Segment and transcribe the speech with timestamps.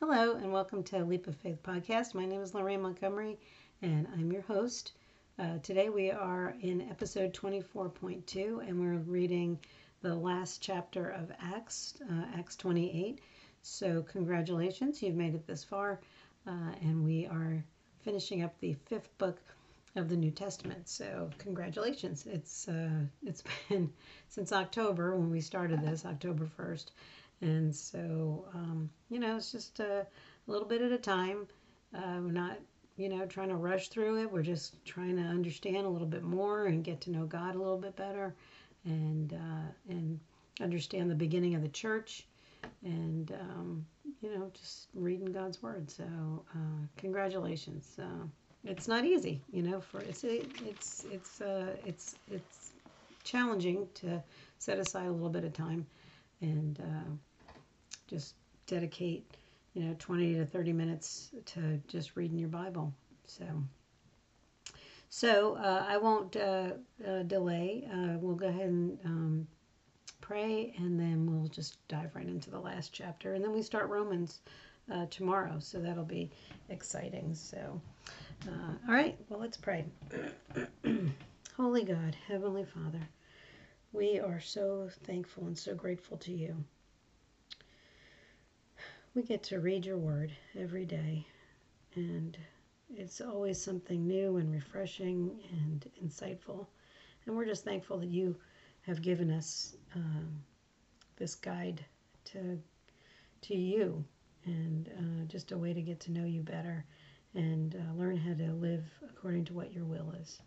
[0.00, 2.14] Hello, and welcome to Leap of Faith podcast.
[2.14, 3.36] My name is Lorraine Montgomery,
[3.82, 4.92] and I'm your host.
[5.40, 9.58] Uh, today we are in episode 24.2, and we're reading
[10.02, 13.18] the last chapter of Acts, uh, Acts 28.
[13.62, 15.98] So, congratulations, you've made it this far,
[16.46, 17.64] uh, and we are
[18.02, 19.40] finishing up the fifth book
[19.96, 20.88] of the New Testament.
[20.88, 22.24] So, congratulations!
[22.24, 23.92] It's uh, it's been
[24.28, 26.86] since October when we started this, October 1st
[27.40, 30.06] and so, um, you know, it's just a,
[30.46, 31.46] little bit at a time.
[31.94, 32.58] Uh, we're not,
[32.96, 34.32] you know, trying to rush through it.
[34.32, 37.58] We're just trying to understand a little bit more and get to know God a
[37.58, 38.34] little bit better,
[38.84, 40.18] and uh, and
[40.62, 42.26] understand the beginning of the church,
[42.82, 43.86] and um,
[44.22, 45.90] you know, just reading God's word.
[45.90, 46.04] So,
[46.54, 47.94] uh, congratulations.
[47.98, 48.26] Uh,
[48.64, 49.80] it's not easy, you know.
[49.80, 52.72] For it's it's it's uh, it's it's
[53.22, 54.22] challenging to
[54.58, 55.86] set aside a little bit of time
[56.40, 57.10] and uh,
[58.08, 58.34] just
[58.66, 59.36] dedicate,
[59.74, 62.92] you know, 20 to 30 minutes to just reading your Bible.
[63.26, 63.44] So,
[65.10, 66.72] so uh, I won't uh,
[67.06, 67.88] uh, delay.
[67.92, 69.46] Uh, we'll go ahead and um,
[70.20, 73.88] pray, and then we'll just dive right into the last chapter, and then we start
[73.88, 74.40] Romans
[74.92, 75.58] uh, tomorrow.
[75.58, 76.30] So that'll be
[76.70, 77.34] exciting.
[77.34, 77.80] So,
[78.46, 79.18] uh, all right.
[79.28, 79.84] Well, let's pray.
[81.56, 83.06] Holy God, Heavenly Father,
[83.92, 86.64] we are so thankful and so grateful to you
[89.14, 91.26] we get to read your word every day,
[91.94, 92.36] and
[92.90, 96.66] it's always something new and refreshing and insightful.
[97.24, 98.36] And we're just thankful that you
[98.82, 100.42] have given us um,
[101.16, 101.84] this guide
[102.26, 102.58] to
[103.40, 104.04] to you
[104.44, 106.84] and uh, just a way to get to know you better
[107.34, 110.40] and uh, learn how to live according to what your will is.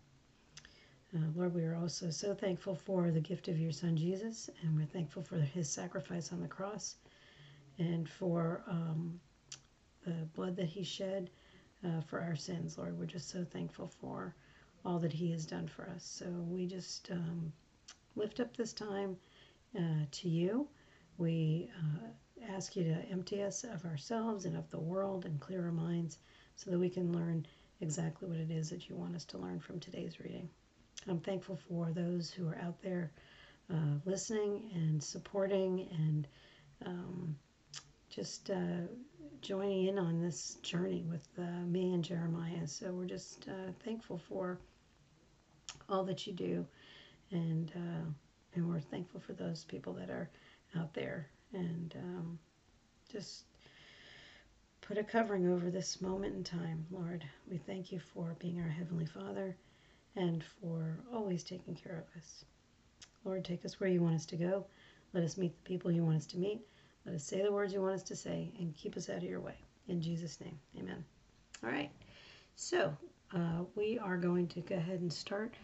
[1.14, 4.76] Uh, Lord, we are also so thankful for the gift of your Son Jesus, and
[4.76, 6.96] we're thankful for his sacrifice on the cross
[7.78, 9.20] and for um,
[10.04, 11.30] the blood that he shed
[11.84, 12.98] uh, for our sins, Lord.
[12.98, 14.34] We're just so thankful for
[14.84, 16.04] all that he has done for us.
[16.04, 17.52] So we just um,
[18.16, 19.16] lift up this time
[19.76, 20.68] uh, to you.
[21.18, 25.64] We uh, ask you to empty us of ourselves and of the world and clear
[25.64, 26.18] our minds
[26.56, 27.46] so that we can learn
[27.80, 30.48] exactly what it is that you want us to learn from today's reading.
[31.08, 33.10] I'm thankful for those who are out there
[33.72, 36.28] uh, listening and supporting and
[36.86, 37.36] um,
[38.12, 38.86] just uh,
[39.40, 42.66] joining in on this journey with uh, me and Jeremiah.
[42.66, 44.58] So we're just uh, thankful for
[45.88, 46.66] all that you do,
[47.30, 48.04] and uh,
[48.54, 50.28] and we're thankful for those people that are
[50.78, 52.38] out there, and um,
[53.10, 53.44] just
[54.82, 57.24] put a covering over this moment in time, Lord.
[57.50, 59.56] We thank you for being our heavenly Father,
[60.16, 62.44] and for always taking care of us.
[63.24, 64.66] Lord, take us where you want us to go.
[65.14, 66.60] Let us meet the people you want us to meet.
[67.04, 69.24] Let us say the words you want us to say and keep us out of
[69.24, 69.56] your way.
[69.88, 71.04] In Jesus' name, amen.
[71.64, 71.90] All right.
[72.54, 72.96] So
[73.34, 75.54] uh, we are going to go ahead and start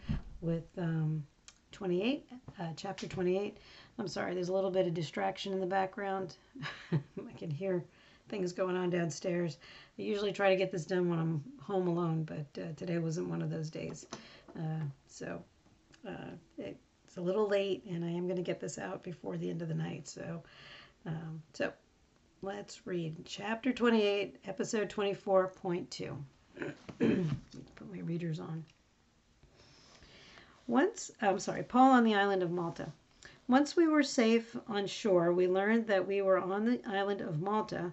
[0.41, 1.25] with um,
[1.73, 2.27] 28,
[2.59, 3.59] uh, chapter 28.
[3.99, 6.37] I'm sorry, there's a little bit of distraction in the background.
[6.93, 7.85] I can hear
[8.29, 9.59] things going on downstairs.
[9.99, 13.29] I usually try to get this done when I'm home alone, but uh, today wasn't
[13.29, 14.07] one of those days.
[14.57, 15.43] Uh, so
[16.07, 19.51] uh, it's a little late, and I am going to get this out before the
[19.51, 20.09] end of the night.
[20.09, 20.43] So
[21.09, 21.73] um, so
[22.43, 26.17] let's read chapter 28, episode 24.2.
[27.77, 28.65] Put my readers on.
[30.67, 32.93] Once, I'm sorry, Paul on the island of Malta.
[33.47, 37.41] Once we were safe on shore, we learned that we were on the island of
[37.41, 37.93] Malta.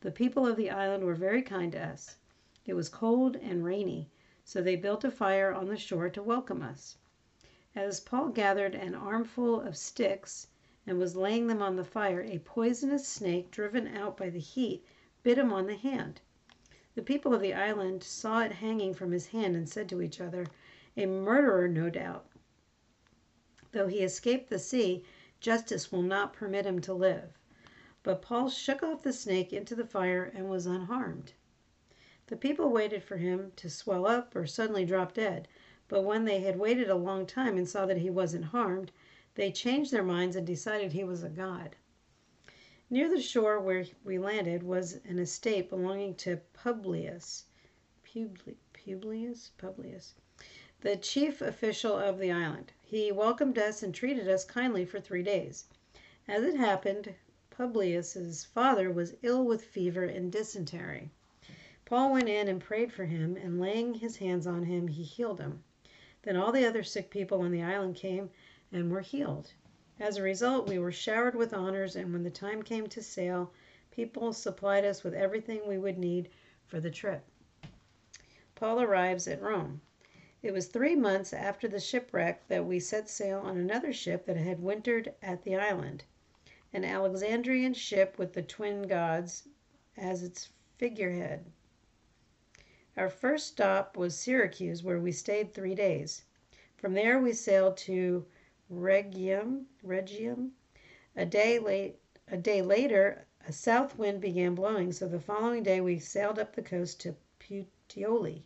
[0.00, 2.16] The people of the island were very kind to us.
[2.64, 4.08] It was cold and rainy,
[4.44, 6.96] so they built a fire on the shore to welcome us.
[7.74, 10.46] As Paul gathered an armful of sticks,
[10.88, 14.82] and was laying them on the fire, a poisonous snake, driven out by the heat,
[15.22, 16.18] bit him on the hand.
[16.94, 20.18] The people of the island saw it hanging from his hand and said to each
[20.18, 20.46] other,
[20.96, 22.24] A murderer, no doubt.
[23.72, 25.04] Though he escaped the sea,
[25.40, 27.36] justice will not permit him to live.
[28.02, 31.34] But Paul shook off the snake into the fire and was unharmed.
[32.28, 35.48] The people waited for him to swell up or suddenly drop dead,
[35.86, 38.90] but when they had waited a long time and saw that he wasn't harmed,
[39.38, 41.76] they changed their minds and decided he was a god.
[42.90, 47.44] Near the shore where we landed was an estate belonging to Publius.
[48.02, 49.52] Publius?
[49.56, 50.14] Publius.
[50.80, 52.72] The chief official of the island.
[52.82, 55.66] He welcomed us and treated us kindly for three days.
[56.26, 57.14] As it happened,
[57.48, 61.12] Publius's father was ill with fever and dysentery.
[61.84, 65.38] Paul went in and prayed for him, and laying his hands on him, he healed
[65.38, 65.62] him.
[66.22, 68.30] Then all the other sick people on the island came
[68.72, 69.52] and were healed.
[70.00, 73.52] As a result, we were showered with honors, and when the time came to sail,
[73.90, 76.28] people supplied us with everything we would need
[76.66, 77.24] for the trip.
[78.54, 79.80] Paul arrives at Rome.
[80.42, 84.36] It was three months after the shipwreck that we set sail on another ship that
[84.36, 86.04] had wintered at the island,
[86.72, 89.48] an Alexandrian ship with the twin gods
[89.96, 91.44] as its figurehead.
[92.96, 96.22] Our first stop was Syracuse, where we stayed three days.
[96.76, 98.26] From there, we sailed to
[98.70, 99.66] Rhegium.
[99.82, 100.52] regium.
[101.16, 105.80] A day late, a day later, a south wind began blowing, so the following day
[105.80, 108.42] we sailed up the coast to Puteoli.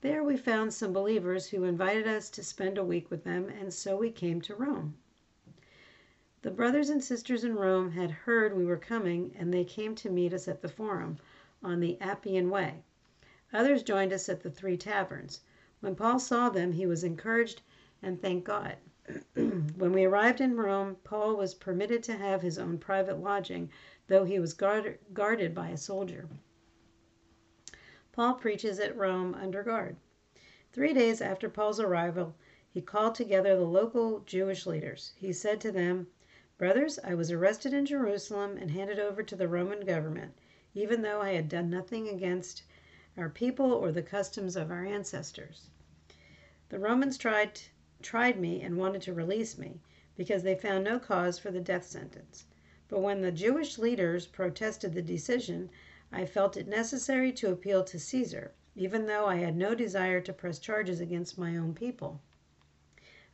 [0.00, 3.74] There we found some believers who invited us to spend a week with them, and
[3.74, 4.96] so we came to Rome.
[6.40, 10.08] The brothers and sisters in Rome had heard we were coming, and they came to
[10.08, 11.18] meet us at the Forum
[11.62, 12.82] on the Appian Way.
[13.52, 15.40] Others joined us at the Three Taverns.
[15.80, 17.60] When Paul saw them, he was encouraged
[18.00, 18.76] and thanked God.
[19.34, 23.70] when we arrived in Rome, Paul was permitted to have his own private lodging,
[24.06, 26.28] though he was guard- guarded by a soldier.
[28.12, 29.96] Paul preaches at Rome under guard.
[30.74, 32.34] Three days after Paul's arrival,
[32.68, 35.14] he called together the local Jewish leaders.
[35.16, 36.08] He said to them,
[36.58, 40.34] Brothers, I was arrested in Jerusalem and handed over to the Roman government,
[40.74, 42.62] even though I had done nothing against
[43.16, 45.70] our people or the customs of our ancestors.
[46.68, 47.60] The Romans tried,
[48.00, 49.80] tried me and wanted to release me
[50.16, 52.44] because they found no cause for the death sentence.
[52.88, 55.70] But when the Jewish leaders protested the decision,
[56.10, 60.32] I felt it necessary to appeal to Caesar, even though I had no desire to
[60.32, 62.20] press charges against my own people.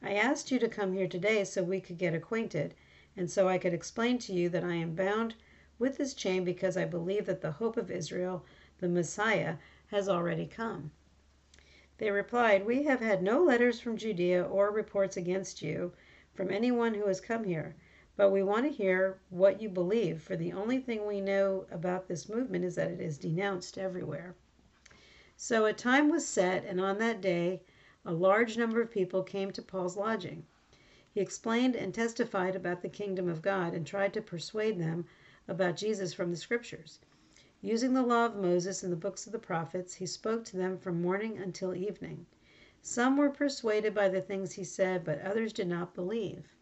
[0.02, 2.74] I asked you to come here today so we could get acquainted,
[3.16, 5.36] and so I could explain to you that I am bound
[5.78, 8.44] with this chain because I believe that the hope of Israel,
[8.78, 9.56] the Messiah,
[9.88, 10.90] has already come.
[11.98, 15.92] They replied, We have had no letters from Judea or reports against you
[16.32, 17.76] from anyone who has come here.
[18.16, 22.08] But we want to hear what you believe, for the only thing we know about
[22.08, 24.34] this movement is that it is denounced everywhere.
[25.36, 27.62] So a time was set, and on that day
[28.04, 30.46] a large number of people came to Paul's lodging.
[31.12, 35.06] He explained and testified about the kingdom of God and tried to persuade them
[35.46, 36.98] about Jesus from the scriptures.
[37.66, 40.76] Using the law of Moses and the books of the prophets, he spoke to them
[40.76, 42.26] from morning until evening.
[42.82, 46.58] Some were persuaded by the things he said, but others did not believe.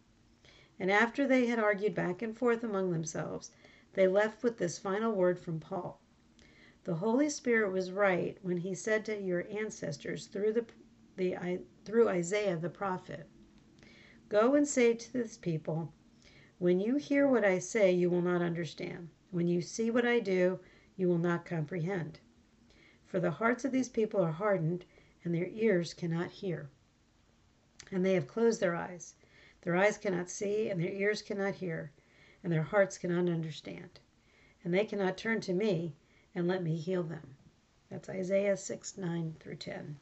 [0.78, 3.50] And after they had argued back and forth among themselves,
[3.94, 6.00] they left with this final word from Paul.
[6.84, 10.66] The Holy Spirit was right when he said to your ancestors through the,
[11.16, 13.26] the through Isaiah the prophet,
[14.28, 15.92] Go and say to this people,
[16.60, 19.08] when you hear what I say, you will not understand.
[19.32, 20.60] When you see what I do,
[20.96, 22.20] you will not comprehend.
[23.06, 24.84] For the hearts of these people are hardened,
[25.24, 26.68] and their ears cannot hear.
[27.90, 29.14] And they have closed their eyes
[29.62, 31.92] their eyes cannot see, and their ears cannot hear,
[32.42, 34.00] and their hearts cannot understand.
[34.64, 35.94] And they cannot turn to me
[36.34, 37.36] and let me heal them.
[37.88, 40.00] That's Isaiah 6 9 through 10.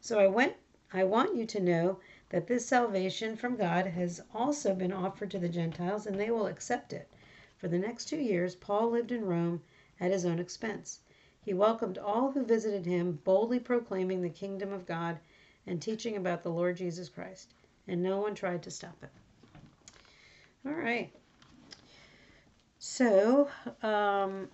[0.00, 0.56] So I went
[0.92, 2.00] I want you to know
[2.30, 6.48] that this salvation from God has also been offered to the Gentiles, and they will
[6.48, 7.08] accept it.
[7.56, 9.62] For the next two years, Paul lived in Rome
[10.00, 11.00] at his own expense.
[11.44, 15.18] He welcomed all who visited him, boldly proclaiming the kingdom of God
[15.66, 17.52] and teaching about the Lord Jesus Christ
[17.88, 19.10] and no one tried to stop it.
[20.66, 21.12] All right.
[22.78, 23.48] So,
[23.82, 24.48] um,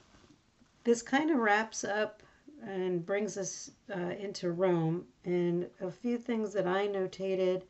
[0.84, 2.22] this kind of wraps up
[2.66, 5.04] and brings us uh, into Rome.
[5.24, 7.62] And a few things that I notated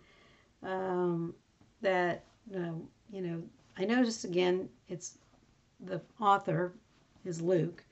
[0.63, 1.35] um,
[1.81, 2.25] that,
[2.55, 2.73] uh,
[3.13, 3.43] you know,
[3.79, 5.19] I noticed again, it's
[5.81, 6.75] the author
[7.25, 7.85] is Luke,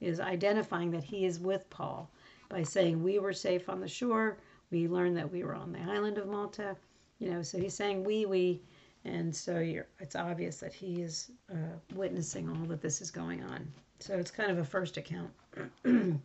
[0.00, 2.10] is identifying that he is with Paul
[2.48, 4.38] by saying, We were safe on the shore.
[4.70, 6.76] We learned that we were on the island of Malta.
[7.18, 8.60] You know, so he's saying we, we,
[9.04, 9.56] and so
[10.00, 13.66] it's obvious that he is uh, witnessing all that this is going on.
[14.00, 15.30] So it's kind of a first account.
[15.84, 16.20] and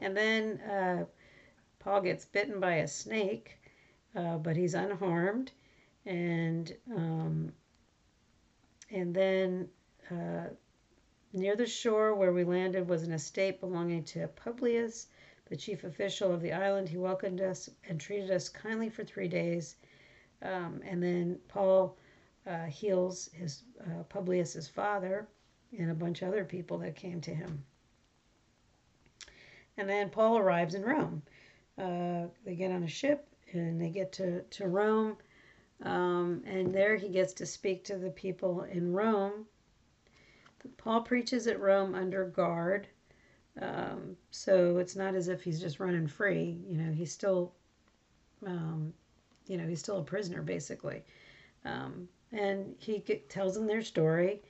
[0.00, 1.04] then uh,
[1.80, 3.58] Paul gets bitten by a snake,
[4.14, 5.50] uh, but he's unharmed.
[6.06, 7.52] And um,
[8.90, 9.68] and then
[10.10, 10.48] uh,
[11.32, 15.08] near the shore where we landed was an estate belonging to Publius,
[15.46, 16.88] the chief official of the island.
[16.88, 19.76] He welcomed us and treated us kindly for three days.
[20.42, 21.96] Um, and then Paul
[22.46, 25.28] uh, heals his uh, Publius's father
[25.78, 27.64] and a bunch of other people that came to him.
[29.76, 31.22] And then Paul arrives in Rome.
[31.78, 35.16] Uh, they get on a ship and they get to, to Rome.
[35.82, 39.46] Um, and there he gets to speak to the people in Rome.
[40.78, 42.88] Paul preaches at Rome under guard.
[43.60, 46.60] Um, so it's not as if he's just running free.
[46.68, 47.54] You know, he's still
[48.46, 48.94] um,
[49.46, 51.04] you know, he's still a prisoner basically.
[51.64, 54.42] Um, and he get, tells them their story.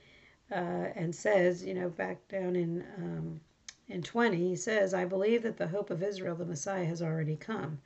[0.51, 3.41] uh, and says, you know, back down in um,
[3.89, 7.37] in 20, he says, I believe that the hope of Israel, the Messiah, has already
[7.37, 7.81] come.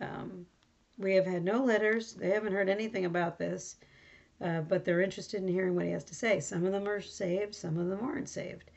[0.00, 0.46] Um,
[0.98, 2.14] we have had no letters.
[2.14, 3.76] They haven't heard anything about this,
[4.42, 6.40] uh, but they're interested in hearing what he has to say.
[6.40, 8.70] Some of them are saved, some of them aren't saved.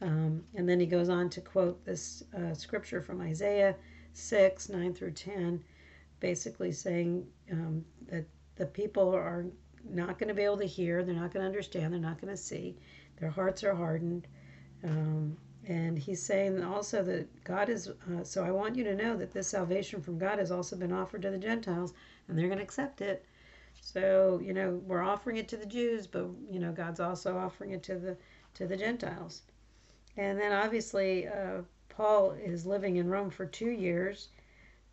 [0.00, 3.76] Um, and then he goes on to quote this uh, scripture from Isaiah
[4.12, 5.62] 6 9 through 10,
[6.20, 8.24] basically saying um, that
[8.56, 9.46] the people are
[9.88, 12.32] not going to be able to hear, they're not going to understand, they're not going
[12.32, 12.76] to see,
[13.18, 14.26] their hearts are hardened.
[14.82, 19.16] Um, and he's saying also that God is, uh, so I want you to know
[19.16, 21.94] that this salvation from God has also been offered to the Gentiles,
[22.28, 23.24] and they're going to accept it.
[23.80, 27.72] So, you know, we're offering it to the Jews, but, you know, God's also offering
[27.72, 28.16] it to the,
[28.54, 29.42] to the Gentiles.
[30.16, 34.28] And then obviously, uh, Paul is living in Rome for two years,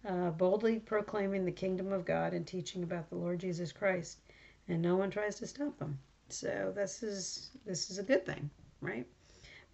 [0.08, 4.20] uh, boldly proclaiming the kingdom of God and teaching about the Lord Jesus Christ.
[4.68, 5.98] And no one tries to stop him.
[6.30, 9.06] So this is this is a good thing, right?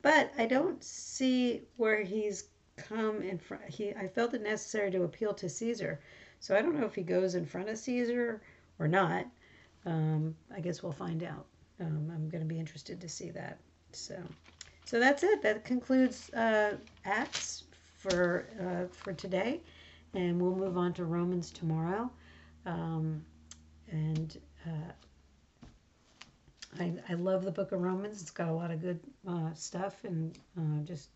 [0.02, 2.46] But I don't see where he's
[2.78, 3.70] come in front.
[3.70, 6.00] He, I felt it necessary to appeal to Caesar.
[6.40, 8.42] So I don't know if he goes in front of Caesar
[8.80, 9.26] or not.
[9.86, 11.46] Um, I guess we'll find out.
[11.80, 13.60] Um, I'm going to be interested to see that.
[13.92, 14.16] So,
[14.86, 15.42] so that's it.
[15.42, 17.64] That concludes uh, Acts
[17.98, 19.62] for uh, for today,
[20.14, 22.10] and we'll move on to Romans tomorrow.
[22.66, 23.24] Um,
[23.90, 24.92] and uh,
[26.80, 28.22] I, I love the book of Romans.
[28.22, 31.10] It's got a lot of good uh, stuff and uh, just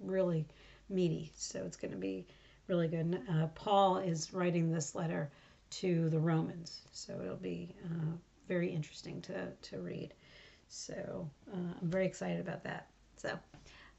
[0.00, 0.46] really
[0.88, 1.30] meaty.
[1.36, 2.26] So it's going to be
[2.68, 3.20] really good.
[3.30, 5.30] Uh, Paul is writing this letter
[5.70, 6.82] to the Romans.
[6.92, 8.16] So it'll be uh,
[8.48, 10.14] very interesting to, to read.
[10.68, 12.88] So uh, I'm very excited about that.
[13.16, 13.38] So.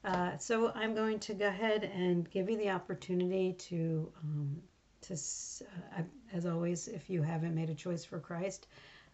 [0.04, 4.56] Uh, so I'm going to go ahead and give you the opportunity to, um,
[5.00, 5.14] to
[6.32, 8.68] as always, if you haven't made a choice for Christ,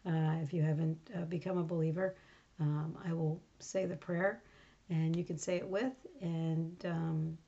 [0.06, 2.16] uh, if you haven't uh, become a believer,
[2.61, 4.42] um, I will say the prayer,
[4.90, 5.94] and you can say it with.
[6.20, 7.38] And um,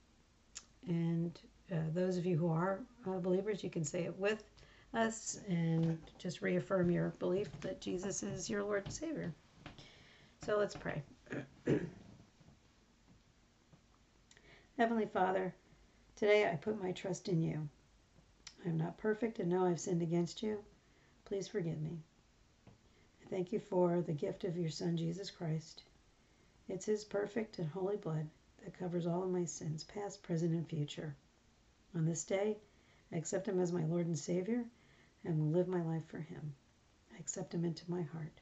[0.87, 1.39] and
[1.71, 4.45] uh, those of you who are uh, believers, you can say it with
[4.97, 9.33] us, and just reaffirm your belief that Jesus is your Lord and Savior.
[10.45, 11.03] So let's pray.
[14.79, 15.55] Heavenly Father,
[16.17, 17.69] today I put my trust in you.
[18.65, 20.65] I am not perfect and know I've sinned against you.
[21.27, 21.99] Please forgive me.
[22.67, 25.83] I thank you for the gift of your Son, Jesus Christ.
[26.69, 28.29] It's His perfect and holy blood
[28.65, 31.15] that covers all of my sins, past, present, and future.
[31.95, 32.57] On this day,
[33.13, 34.65] I accept Him as my Lord and Savior
[35.27, 36.55] and will live my life for Him.
[37.15, 38.41] I accept Him into my heart.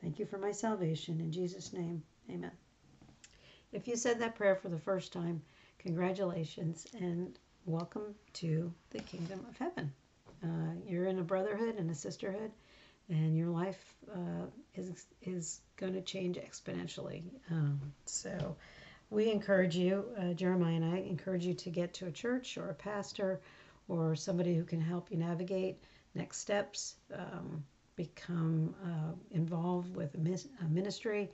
[0.00, 1.20] Thank you for my salvation.
[1.20, 2.52] In Jesus' name, amen.
[3.72, 5.42] If you said that prayer for the first time,
[5.78, 9.92] congratulations and welcome to the kingdom of heaven.
[10.44, 12.50] Uh, you're in a brotherhood and a sisterhood
[13.08, 17.22] and your life uh, is is going to change exponentially.
[17.50, 18.56] Um, so,
[19.10, 22.70] we encourage you, uh, Jeremiah and I encourage you to get to a church or
[22.70, 23.40] a pastor
[23.92, 25.76] or somebody who can help you navigate
[26.14, 27.62] next steps, um,
[27.94, 31.30] become uh, involved with a, ministry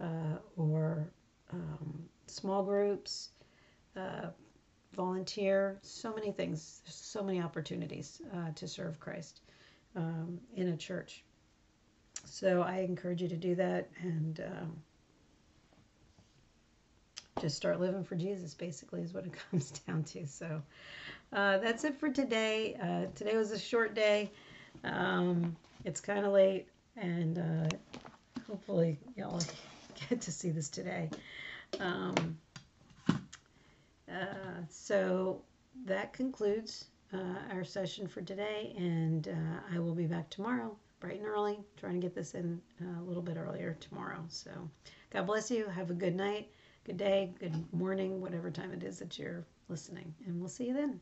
[0.00, 1.08] uh, or
[1.52, 3.30] um, small groups.
[3.96, 4.26] Uh,
[4.94, 9.42] volunteer so many things so many opportunities uh, to serve christ
[9.94, 11.22] um, in a church.
[12.24, 14.76] So I encourage you to do that and um,
[17.40, 20.26] just start living for Jesus, basically, is what it comes down to.
[20.26, 20.62] So
[21.32, 22.76] uh, that's it for today.
[22.80, 24.30] Uh, today was a short day.
[24.84, 28.00] Um, it's kind of late, and uh,
[28.46, 29.40] hopefully, y'all
[30.08, 31.10] get to see this today.
[31.80, 32.38] Um,
[34.08, 35.42] uh, so
[35.84, 41.18] that concludes uh, our session for today, and uh, I will be back tomorrow, bright
[41.18, 44.24] and early, trying to get this in a little bit earlier tomorrow.
[44.28, 44.50] So,
[45.10, 45.66] God bless you.
[45.66, 46.50] Have a good night,
[46.84, 50.74] good day, good morning, whatever time it is that you're listening, and we'll see you
[50.74, 51.00] then.